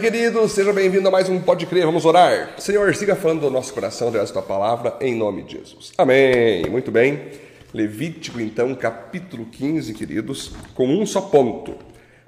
Queridos, 0.00 0.52
seja 0.52 0.72
bem-vindo 0.72 1.06
a 1.06 1.10
mais 1.10 1.28
um 1.28 1.38
Pode 1.38 1.66
Crer, 1.66 1.84
vamos 1.84 2.06
orar. 2.06 2.58
Senhor, 2.58 2.94
siga 2.94 3.14
falando 3.14 3.42
do 3.42 3.50
nosso 3.50 3.74
coração 3.74 4.08
através 4.08 4.30
da 4.30 4.40
tua 4.40 4.48
palavra, 4.48 4.96
em 5.02 5.14
nome 5.14 5.42
de 5.42 5.58
Jesus. 5.58 5.92
Amém. 5.98 6.64
Muito 6.70 6.90
bem. 6.90 7.28
Levítico, 7.74 8.40
então, 8.40 8.74
capítulo 8.74 9.44
15, 9.44 9.92
queridos, 9.92 10.52
com 10.74 10.88
um 10.88 11.04
só 11.04 11.20
ponto. 11.20 11.74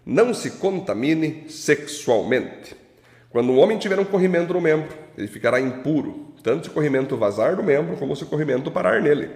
Não 0.05 0.35
se 0.35 0.51
contamine 0.51 1.47
sexualmente. 1.49 2.77
Quando 3.31 3.51
um 3.51 3.59
homem 3.59 3.79
tiver 3.79 3.99
um 3.99 4.05
corrimento 4.05 4.53
no 4.53 4.61
membro, 4.61 4.95
ele 5.17 5.27
ficará 5.27 5.59
impuro, 5.59 6.35
tanto 6.43 6.67
se 6.67 6.71
o 6.71 6.75
corrimento 6.75 7.17
vazar 7.17 7.57
do 7.57 7.63
membro, 7.63 7.97
como 7.97 8.15
se 8.15 8.25
o 8.25 8.27
corrimento 8.27 8.71
parar 8.71 9.01
nele. 9.01 9.31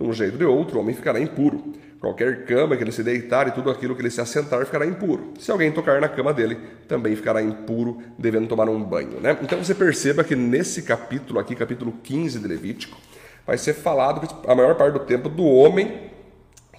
De 0.00 0.06
um 0.06 0.12
jeito 0.12 0.32
ou 0.32 0.38
de 0.38 0.46
outro, 0.46 0.78
o 0.78 0.80
homem 0.80 0.94
ficará 0.94 1.20
impuro. 1.20 1.62
Qualquer 2.04 2.44
cama 2.44 2.76
que 2.76 2.84
ele 2.84 2.92
se 2.92 3.02
deitar 3.02 3.48
e 3.48 3.50
tudo 3.50 3.70
aquilo 3.70 3.96
que 3.96 4.02
ele 4.02 4.10
se 4.10 4.20
assentar 4.20 4.62
ficará 4.66 4.84
impuro. 4.84 5.32
Se 5.38 5.50
alguém 5.50 5.72
tocar 5.72 6.02
na 6.02 6.08
cama 6.08 6.34
dele, 6.34 6.58
também 6.86 7.16
ficará 7.16 7.40
impuro, 7.42 8.02
devendo 8.18 8.46
tomar 8.46 8.68
um 8.68 8.82
banho. 8.82 9.18
Né? 9.20 9.34
Então 9.42 9.58
você 9.64 9.74
perceba 9.74 10.22
que 10.22 10.36
nesse 10.36 10.82
capítulo 10.82 11.40
aqui, 11.40 11.56
capítulo 11.56 11.94
15 12.02 12.40
de 12.40 12.46
Levítico, 12.46 12.98
vai 13.46 13.56
ser 13.56 13.72
falado 13.72 14.28
a 14.46 14.54
maior 14.54 14.74
parte 14.74 14.92
do 14.92 14.98
tempo 14.98 15.30
do 15.30 15.46
homem 15.46 16.10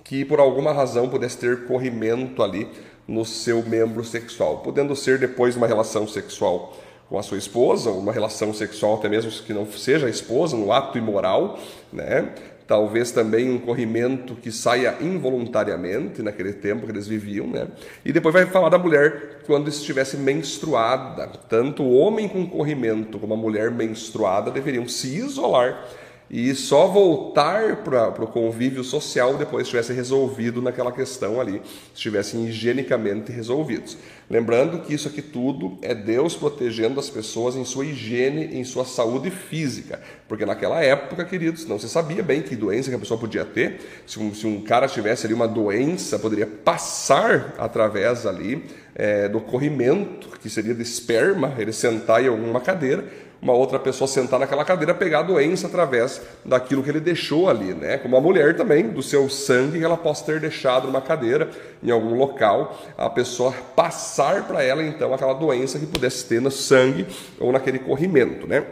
que 0.04 0.24
por 0.24 0.40
alguma 0.40 0.72
razão 0.72 1.10
pudesse 1.10 1.40
ter 1.40 1.66
corrimento 1.66 2.44
ali 2.44 2.70
no 3.08 3.26
seu 3.26 3.64
membro 3.64 4.04
sexual, 4.04 4.60
podendo 4.60 4.96
ser 4.96 5.18
depois 5.18 5.56
uma 5.56 5.66
relação 5.66 6.08
sexual 6.08 6.78
com 7.10 7.18
a 7.18 7.24
sua 7.24 7.40
esposa, 7.40 7.90
uma 7.90 8.12
relação 8.12 8.54
sexual 8.54 8.96
até 8.96 9.10
mesmo 9.10 9.32
que 9.32 9.54
não 9.54 9.66
seja 9.72 10.06
a 10.06 10.10
esposa, 10.10 10.56
um 10.56 10.72
ato 10.72 11.00
imoral, 11.00 11.60
né? 11.92 12.32
Talvez 12.68 13.12
também 13.12 13.50
um 13.50 13.60
corrimento 13.60 14.36
que 14.36 14.52
saia 14.52 14.96
involuntariamente 15.00 16.22
naquele 16.22 16.54
tempo 16.54 16.86
que 16.86 16.92
eles 16.92 17.08
viviam, 17.08 17.48
né? 17.48 17.68
E 18.04 18.12
depois 18.12 18.34
vai 18.34 18.46
falar 18.46 18.70
da 18.70 18.78
mulher 18.78 19.40
quando 19.46 19.68
estivesse 19.68 20.18
menstruada. 20.18 21.28
Tanto 21.48 21.84
o 21.84 21.94
homem 21.94 22.28
com 22.28 22.48
corrimento 22.48 23.20
como 23.20 23.34
a 23.34 23.38
mulher 23.38 23.72
menstruada 23.72 24.50
deveriam 24.50 24.88
se 24.88 25.16
isolar 25.16 25.86
e 26.30 26.56
só 26.56 26.88
voltar 26.88 27.78
para 27.78 28.24
o 28.24 28.28
convívio 28.28 28.84
social 28.84 29.38
depois 29.38 29.64
estivesse 29.64 29.94
resolvido 29.94 30.62
naquela 30.62 30.92
questão 30.92 31.40
ali, 31.40 31.62
estivessem 31.94 32.46
higienicamente 32.46 33.32
resolvidos. 33.32 33.98
Lembrando 34.28 34.80
que 34.80 34.94
isso 34.94 35.08
aqui 35.08 35.22
tudo 35.22 35.78
é 35.84 35.94
Deus 35.94 36.36
protegendo 36.36 37.00
as 37.00 37.12
pessoas 37.12 37.56
em 37.56 37.64
sua 37.64 37.86
higiene, 37.86 38.58
em 38.58 38.64
sua 38.64 38.84
saúde 38.84 39.30
física, 39.30 40.02
porque 40.28 40.46
naquela 40.48 40.84
época, 40.84 41.24
queridos, 41.24 41.66
não 41.68 41.78
se 41.78 41.88
sabia 41.88 42.24
bem 42.24 42.42
que 42.42 42.56
doença 42.56 42.90
que 42.90 42.96
a 42.96 43.00
pessoa 43.00 43.20
podia 43.20 43.46
ter. 43.46 43.80
Se 44.08 44.20
um, 44.20 44.34
se 44.34 44.48
um 44.48 44.62
cara 44.62 44.88
tivesse 44.88 45.28
ali 45.28 45.34
uma 45.36 45.48
doença, 45.48 46.18
poderia 46.18 46.48
passar 46.48 47.54
através 47.60 48.26
ali 48.26 48.66
é, 48.96 49.30
do 49.30 49.40
corrimento, 49.40 50.30
que 50.40 50.50
seria 50.50 50.74
de 50.74 50.82
esperma, 50.82 51.54
ele 51.60 51.72
sentar 51.72 52.24
em 52.24 52.28
alguma 52.28 52.60
cadeira 52.60 53.06
uma 53.46 53.54
outra 53.54 53.78
pessoa 53.78 54.08
sentar 54.08 54.40
naquela 54.40 54.66
cadeira 54.66 54.92
pegar 54.92 55.20
a 55.20 55.22
doença 55.22 55.68
através 55.68 56.20
daquilo 56.44 56.82
que 56.82 56.90
ele 56.90 57.00
deixou 57.00 57.48
ali, 57.48 57.76
né? 57.76 58.00
Como 58.00 58.18
a 58.18 58.20
mulher 58.20 58.58
também, 58.58 58.88
do 58.88 59.04
seu 59.04 59.30
sangue 59.30 59.78
que 59.78 59.86
ela 59.86 59.96
possa 59.96 60.26
ter 60.26 60.40
deixado 60.40 60.88
numa 60.88 61.00
cadeira, 61.00 61.52
em 61.84 61.92
algum 61.92 62.16
local, 62.16 62.76
a 62.98 63.08
pessoa 63.08 63.54
passar 63.76 64.48
para 64.48 64.64
ela 64.64 64.82
então 64.82 65.14
aquela 65.14 65.34
doença 65.34 65.78
que 65.78 65.86
pudesse 65.86 66.26
ter 66.26 66.42
no 66.42 66.50
sangue 66.50 67.06
ou 67.40 67.52
naquele 67.52 67.78
corrimento, 67.78 68.48
né? 68.48 68.66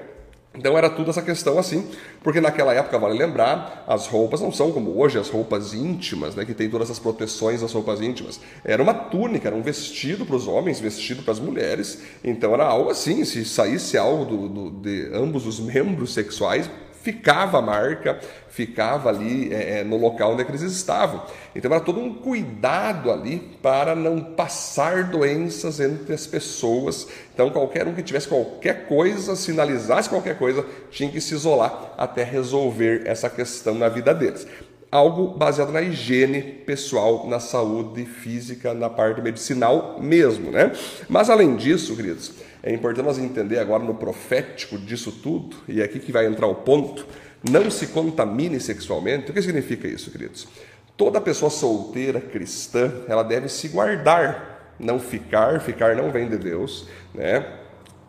Então 0.55 0.77
era 0.77 0.87
tudo 0.87 1.09
essa 1.09 1.21
questão 1.21 1.57
assim, 1.57 1.87
porque 2.21 2.39
naquela 2.39 2.73
época, 2.73 2.99
vale 2.99 3.17
lembrar, 3.17 3.83
as 3.87 4.05
roupas 4.05 4.39
não 4.39 4.51
são 4.51 4.71
como 4.71 4.99
hoje, 4.99 5.17
as 5.17 5.29
roupas 5.29 5.73
íntimas, 5.73 6.35
né, 6.35 6.45
que 6.45 6.53
tem 6.53 6.69
todas 6.69 6.89
essas 6.89 6.99
proteções 6.99 7.61
das 7.61 7.73
roupas 7.73 8.01
íntimas. 8.01 8.39
Era 8.63 8.81
uma 8.81 8.93
túnica, 8.93 9.47
era 9.47 9.55
um 9.55 9.63
vestido 9.63 10.25
para 10.25 10.35
os 10.35 10.47
homens, 10.47 10.79
vestido 10.79 11.23
para 11.23 11.31
as 11.31 11.39
mulheres. 11.39 12.03
Então 12.23 12.53
era 12.53 12.65
algo 12.65 12.91
assim, 12.91 13.25
se 13.25 13.43
saísse 13.45 13.97
algo 13.97 14.25
do, 14.25 14.49
do, 14.49 14.69
de 14.69 15.09
ambos 15.11 15.47
os 15.47 15.59
membros 15.59 16.13
sexuais, 16.13 16.69
ficava 17.03 17.59
a 17.59 17.61
marca, 17.61 18.17
ficava 18.49 19.09
ali 19.09 19.53
é, 19.53 19.79
é, 19.79 19.83
no 19.83 19.97
local 19.97 20.33
onde 20.33 20.41
é 20.41 20.47
eles 20.47 20.61
estavam. 20.61 21.21
Então 21.53 21.69
era 21.69 21.83
todo 21.83 21.99
um 21.99 22.13
cuidado 22.13 23.11
ali 23.11 23.39
para 23.61 23.93
não 23.93 24.21
passar 24.21 25.03
doenças 25.03 25.81
entre 25.81 26.13
as 26.13 26.25
pessoas. 26.25 27.07
Então 27.33 27.49
qualquer 27.49 27.85
um 27.87 27.93
que 27.93 28.01
tivesse 28.01 28.29
qualquer 28.29 28.87
coisa, 28.87 29.35
sinalizasse 29.35 30.09
qualquer 30.09 30.37
coisa, 30.37 30.65
tinha 30.89 31.11
que 31.11 31.19
se 31.19 31.33
isolar 31.33 31.93
até 31.97 32.23
resolver 32.23 33.03
essa 33.05 33.29
questão 33.29 33.75
na 33.75 33.89
vida 33.89 34.13
deles 34.13 34.47
algo 34.89 35.35
baseado 35.35 35.71
na 35.71 35.81
higiene 35.81 36.39
pessoal, 36.39 37.27
na 37.27 37.39
saúde 37.39 38.05
física, 38.05 38.75
na 38.75 38.91
parte 38.91 39.19
medicinal 39.23 39.97
mesmo, 39.99 40.51
né? 40.51 40.71
Mas 41.09 41.31
além 41.31 41.55
disso, 41.55 41.95
queridos, 41.95 42.31
é 42.63 42.73
importante 42.73 43.05
nós 43.05 43.19
entender 43.19 43.59
agora 43.59 43.83
no 43.83 43.93
profético 43.93 44.77
disso 44.77 45.11
tudo, 45.11 45.57
e 45.67 45.81
é 45.81 45.83
aqui 45.83 45.99
que 45.99 46.13
vai 46.13 46.25
entrar 46.25 46.47
o 46.47 46.55
ponto, 46.55 47.05
não 47.51 47.69
se 47.69 47.87
contamine 47.87 48.57
sexualmente. 48.57 49.29
O 49.29 49.33
que 49.33 49.41
significa 49.41 49.85
isso, 49.85 50.09
queridos? 50.09 50.47
Toda 50.95 51.19
pessoa 51.19 51.51
solteira 51.51 52.21
cristã, 52.21 52.89
ela 53.09 53.21
deve 53.21 53.49
se 53.49 53.67
guardar, 53.67 54.75
não 54.79 54.97
ficar, 54.97 55.59
ficar 55.59 55.93
não 55.93 56.09
vem 56.09 56.29
de 56.29 56.37
Deus, 56.37 56.87
né? 57.13 57.45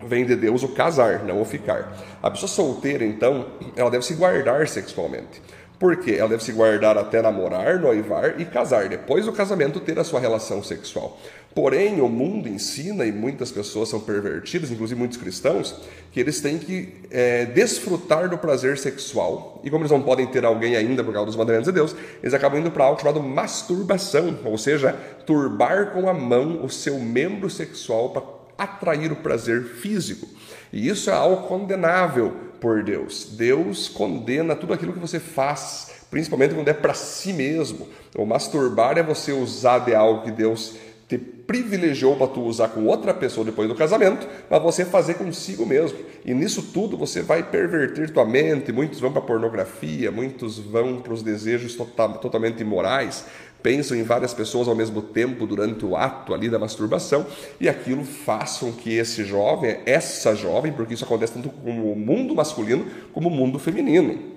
Vem 0.07 0.25
de 0.25 0.37
Deus 0.37 0.63
o 0.63 0.69
casar, 0.69 1.25
não 1.25 1.43
o 1.43 1.45
ficar. 1.45 1.93
A 2.23 2.31
pessoa 2.31 2.49
solteira, 2.49 3.05
então, 3.05 3.47
ela 3.75 3.91
deve 3.91 4.05
se 4.05 4.15
guardar 4.15 4.69
sexualmente. 4.69 5.43
Por 5.85 5.97
quê? 5.99 6.13
Ela 6.13 6.31
deve 6.31 6.43
se 6.43 6.51
guardar 6.51 6.97
até 6.97 7.21
namorar, 7.21 7.79
noivar 7.79 8.41
e 8.41 8.47
casar. 8.47 8.89
Depois 8.89 9.27
do 9.27 9.33
casamento, 9.35 9.79
ter 9.79 9.99
a 9.99 10.03
sua 10.03 10.19
relação 10.19 10.63
sexual. 10.63 11.21
Porém, 11.55 12.01
o 12.01 12.09
mundo 12.09 12.49
ensina, 12.49 13.05
e 13.05 13.13
muitas 13.13 13.53
pessoas 13.53 13.91
são 13.91 14.01
pervertidas, 14.01 14.71
inclusive 14.71 14.99
muitos 14.99 15.19
cristãos, 15.19 15.77
que 16.11 16.19
eles 16.19 16.41
têm 16.41 16.57
que 16.57 16.89
é, 17.11 17.45
desfrutar 17.45 18.31
do 18.31 18.39
prazer 18.39 18.79
sexual. 18.79 19.61
E 19.63 19.69
como 19.69 19.83
eles 19.83 19.91
não 19.91 20.01
podem 20.01 20.27
ter 20.27 20.43
alguém 20.47 20.75
ainda 20.75 21.05
por 21.05 21.13
causa 21.13 21.27
dos 21.27 21.37
mandamentos 21.37 21.67
de 21.67 21.73
Deus, 21.73 21.95
eles 22.23 22.33
acabam 22.33 22.59
indo 22.59 22.71
para 22.71 22.85
algo 22.85 22.99
chamado 22.99 23.23
masturbação, 23.23 24.39
ou 24.43 24.57
seja, 24.57 24.97
turbar 25.27 25.91
com 25.93 26.09
a 26.09 26.15
mão 26.15 26.65
o 26.65 26.71
seu 26.71 26.99
membro 26.99 27.51
sexual 27.51 28.09
para 28.09 28.23
atrair 28.57 29.13
o 29.13 29.17
prazer 29.17 29.65
físico. 29.65 30.27
E 30.73 30.89
isso 30.89 31.11
é 31.11 31.13
algo 31.13 31.47
condenável 31.47 32.54
por 32.65 32.83
Deus. 32.83 33.27
Deus 33.33 33.91
condena 33.91 34.57
tudo 34.57 34.73
aquilo 34.73 34.95
que 34.95 34.99
você 34.99 35.21
faz, 35.21 36.07
principalmente 36.11 36.55
quando 36.55 36.69
é 36.69 36.73
para 36.73 36.95
si 36.95 37.31
mesmo. 37.31 37.87
O 38.17 38.25
masturbar 38.25 38.97
é 38.97 39.03
você 39.03 39.33
usar 39.33 39.81
de 39.81 39.95
algo 39.95 40.23
que 40.23 40.31
Deus 40.31 40.75
te 41.09 41.19
privilegiou 41.19 42.17
para 42.17 42.29
tu 42.29 42.43
usar 42.43 42.69
com 42.69 42.87
outra 42.87 43.13
pessoa 43.13 43.45
depois 43.45 43.69
do 43.69 43.75
casamento, 43.75 44.27
mas 44.49 44.63
você 44.63 44.85
fazer 44.85 45.15
consigo 45.15 45.67
mesmo. 45.67 45.99
E 46.25 46.33
nisso 46.33 46.63
tudo 46.73 46.97
você 46.97 47.23
vai 47.23 47.43
perverter 47.43 48.11
tua 48.11 48.25
mente. 48.25 48.73
Muitos 48.73 49.01
vão 49.01 49.13
para 49.13 49.21
pornografia, 49.21 50.11
muitos 50.11 50.59
vão 50.59 51.01
para 51.01 51.13
os 51.13 51.23
desejos 51.23 51.75
total, 51.75 52.15
totalmente 52.15 52.63
imorais, 52.63 53.27
pensam 53.63 53.97
em 53.97 54.03
várias 54.03 54.35
pessoas 54.35 54.69
ao 54.69 54.75
mesmo 54.75 55.01
tempo 55.01 55.47
durante 55.47 55.85
o 55.87 55.97
ato 55.97 56.35
ali 56.35 56.51
da 56.51 56.59
masturbação 56.59 57.27
e 57.59 57.67
aquilo 57.67 58.05
façam 58.05 58.73
que 58.73 58.95
esse 58.95 59.25
jovem, 59.25 59.79
essa 59.87 60.35
jovem, 60.35 60.73
porque 60.73 60.95
isso 60.95 61.05
acontece 61.05 61.33
tanto 61.35 61.49
com 61.49 61.93
o 61.93 61.97
mundo 61.97 62.35
masculino 62.35 62.87
como 63.13 63.29
o 63.29 63.33
mundo 63.33 63.59
feminino. 63.59 64.35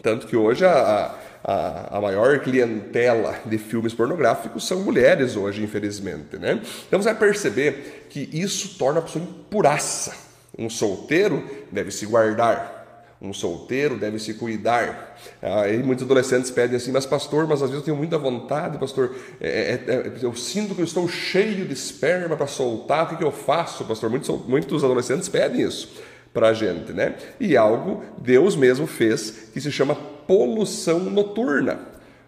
Tanto 0.00 0.26
que 0.28 0.36
hoje 0.36 0.64
a, 0.64 0.70
a, 0.70 1.14
a, 1.42 2.00
maior 2.00 2.40
clientela 2.40 3.38
de 3.46 3.58
filmes 3.58 3.94
pornográficos 3.94 4.66
são 4.66 4.80
mulheres 4.80 5.36
hoje, 5.36 5.62
infelizmente. 5.62 6.36
Né? 6.36 6.60
Então 6.86 7.00
você 7.00 7.10
vai 7.10 7.18
perceber 7.18 8.06
que 8.10 8.28
isso 8.32 8.78
torna 8.78 9.00
a 9.00 9.02
pessoa 9.02 9.24
impuraça. 9.24 10.14
Um 10.58 10.68
solteiro 10.68 11.44
deve 11.70 11.90
se 11.90 12.04
guardar, 12.06 13.14
um 13.20 13.32
solteiro 13.32 13.96
deve 13.96 14.18
se 14.18 14.34
cuidar. 14.34 15.16
Aí 15.40 15.82
muitos 15.82 16.04
adolescentes 16.04 16.50
pedem 16.50 16.76
assim, 16.76 16.90
mas 16.90 17.06
pastor, 17.06 17.46
mas 17.46 17.62
às 17.62 17.70
vezes 17.70 17.76
eu 17.76 17.84
tenho 17.84 17.96
muita 17.96 18.18
vontade, 18.18 18.78
pastor, 18.78 19.14
é, 19.40 19.80
é, 19.86 19.92
é 19.92 20.12
eu 20.22 20.34
sinto 20.34 20.74
que 20.74 20.80
eu 20.80 20.84
estou 20.84 21.08
cheio 21.08 21.66
de 21.66 21.72
esperma 21.72 22.36
para 22.36 22.46
soltar, 22.46 23.04
o 23.04 23.08
que, 23.08 23.16
que 23.16 23.24
eu 23.24 23.32
faço, 23.32 23.84
pastor? 23.84 24.10
Muitos, 24.10 24.28
muitos 24.46 24.82
adolescentes 24.82 25.28
pedem 25.28 25.62
isso 25.62 26.00
para 26.32 26.48
a 26.48 26.52
gente, 26.52 26.92
né? 26.92 27.16
E 27.40 27.56
algo 27.56 28.02
Deus 28.18 28.54
mesmo 28.54 28.86
fez 28.86 29.48
que 29.52 29.60
se 29.60 29.72
chama 29.72 29.96
poluição 30.28 31.00
noturna. 31.00 31.80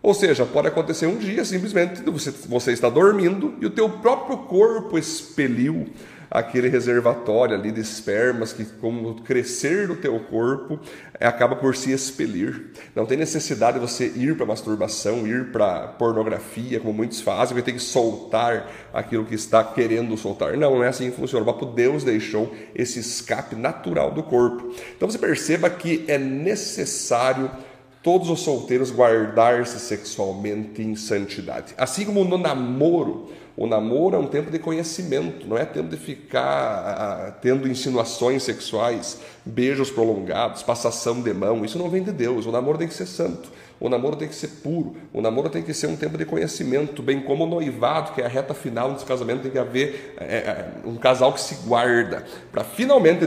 Ou 0.03 0.15
seja, 0.15 0.47
pode 0.47 0.67
acontecer 0.67 1.07
um 1.07 1.19
dia 1.19 1.45
simplesmente 1.45 2.03
você, 2.03 2.31
você 2.31 2.73
está 2.73 2.89
dormindo 2.89 3.55
e 3.61 3.67
o 3.67 3.71
teu 3.71 3.89
próprio 3.89 4.39
corpo 4.39 4.99
expeliu 4.99 5.87
aquele 6.31 6.69
reservatório 6.69 7.57
ali 7.57 7.73
de 7.73 7.81
espermas 7.81 8.53
que, 8.53 8.65
com 8.65 8.95
o 9.03 9.15
crescer 9.17 9.89
do 9.89 9.97
teu 9.97 10.19
corpo, 10.21 10.79
acaba 11.19 11.57
por 11.57 11.75
se 11.75 11.91
expelir. 11.91 12.71
Não 12.95 13.05
tem 13.05 13.19
necessidade 13.19 13.79
de 13.79 13.87
você 13.87 14.07
ir 14.07 14.37
para 14.37 14.47
masturbação, 14.47 15.27
ir 15.27 15.51
para 15.51 15.89
pornografia, 15.89 16.79
como 16.79 16.93
muitos 16.95 17.21
fazem, 17.21 17.55
porque 17.55 17.71
tem 17.71 17.75
que 17.75 17.83
soltar 17.83 18.71
aquilo 18.95 19.25
que 19.25 19.35
está 19.35 19.65
querendo 19.65 20.17
soltar. 20.17 20.57
Não, 20.57 20.77
não 20.77 20.85
é 20.85 20.89
assim 20.89 21.11
que 21.11 21.17
funciona. 21.17 21.43
O 21.43 21.45
próprio 21.45 21.73
Deus 21.73 22.05
deixou 22.05 22.55
esse 22.75 23.01
escape 23.01 23.57
natural 23.57 24.13
do 24.13 24.23
corpo. 24.23 24.73
Então 24.97 25.11
você 25.11 25.19
perceba 25.19 25.69
que 25.69 26.05
é 26.07 26.17
necessário 26.17 27.51
todos 28.03 28.31
os 28.31 28.41
solteiros 28.41 28.91
guardar-se 28.91 29.79
sexualmente 29.79 30.83
em 30.83 30.97
santidade. 30.97 31.75
Assim 31.77 32.05
como 32.05 32.25
no 32.25 32.39
namoro, 32.39 33.29
o 33.57 33.67
namoro 33.67 34.17
é 34.17 34.19
um 34.19 34.27
tempo 34.27 34.51
de 34.51 34.59
conhecimento, 34.59 35.47
não 35.47 35.59
é 35.59 35.67
tempo 35.67 35.91
de 35.91 35.97
ficar 35.99 37.39
tendo 37.43 37.69
insinuações 37.69 38.43
sexuais, 38.43 39.21
beijos 39.45 39.91
prolongados, 39.91 40.63
passação 40.63 41.21
de 41.21 41.35
mão. 41.35 41.63
Isso 41.63 41.77
não 41.77 41.91
vem 41.91 42.03
de 42.03 42.11
Deus. 42.11 42.47
O 42.47 42.53
namoro 42.53 42.79
tem 42.79 42.89
que 42.89 42.95
ser 42.95 43.05
santo, 43.05 43.51
o 43.79 43.89
namoro 43.91 44.17
tem 44.17 44.29
que 44.29 44.35
ser 44.35 44.49
puro, 44.63 44.97
o 45.13 45.21
namoro 45.21 45.51
tem 45.51 45.63
que 45.63 45.75
ser 45.75 45.89
um 45.89 45.97
tempo 45.97 46.17
de 46.17 46.25
conhecimento, 46.25 47.03
bem 47.03 47.21
como 47.21 47.45
o 47.45 47.47
noivado, 47.47 48.13
que 48.13 48.23
é 48.23 48.25
a 48.25 48.29
reta 48.29 48.55
final 48.55 48.93
desse 48.93 49.05
casamento, 49.05 49.43
tem 49.43 49.51
que 49.51 49.59
haver 49.59 50.15
é, 50.19 50.69
um 50.87 50.97
casal 50.97 51.33
que 51.33 51.41
se 51.41 51.57
guarda, 51.67 52.25
para 52.51 52.65
finalmente 52.65 53.27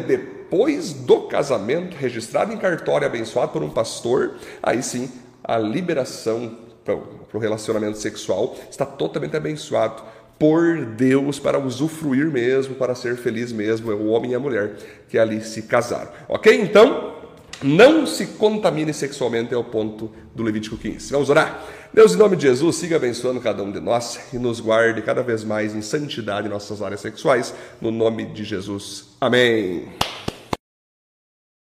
depois 0.53 0.93
do 0.93 1.21
casamento, 1.21 1.97
registrado 1.97 2.53
em 2.53 2.57
cartório, 2.57 3.07
abençoado 3.07 3.51
por 3.51 3.63
um 3.63 3.71
pastor, 3.71 4.35
aí 4.61 4.83
sim 4.83 5.09
a 5.43 5.57
liberação 5.57 6.59
para 6.85 6.93
o 7.33 7.39
relacionamento 7.39 7.97
sexual 7.97 8.55
está 8.69 8.85
totalmente 8.85 9.35
abençoado 9.35 10.03
por 10.37 10.85
Deus 10.85 11.39
para 11.39 11.57
usufruir 11.57 12.29
mesmo, 12.29 12.75
para 12.75 12.93
ser 12.93 13.17
feliz 13.17 13.51
mesmo, 13.51 13.91
é 13.91 13.95
o 13.95 14.09
homem 14.09 14.31
e 14.31 14.35
a 14.35 14.39
mulher 14.39 14.75
que 15.09 15.17
ali 15.17 15.41
se 15.41 15.63
casaram. 15.63 16.11
Ok? 16.29 16.53
Então, 16.61 17.15
não 17.63 18.05
se 18.05 18.27
contamine 18.27 18.93
sexualmente 18.93 19.55
é 19.55 19.57
o 19.57 19.63
ponto 19.63 20.11
do 20.35 20.43
Levítico 20.43 20.77
15. 20.77 21.11
Vamos 21.13 21.31
orar? 21.31 21.63
Deus, 21.91 22.13
em 22.13 22.17
nome 22.17 22.35
de 22.35 22.43
Jesus, 22.43 22.75
siga 22.75 22.97
abençoando 22.97 23.41
cada 23.41 23.63
um 23.63 23.71
de 23.71 23.79
nós 23.79 24.19
e 24.31 24.37
nos 24.37 24.59
guarde 24.59 25.01
cada 25.01 25.23
vez 25.23 25.43
mais 25.43 25.73
em 25.73 25.81
santidade 25.81 26.45
em 26.45 26.49
nossas 26.51 26.79
áreas 26.83 27.01
sexuais. 27.01 27.55
No 27.81 27.89
nome 27.89 28.25
de 28.25 28.43
Jesus. 28.43 29.15
Amém. 29.19 29.87